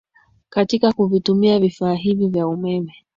[0.49, 2.95] katika kuvitumia vifaa hivi vya umeme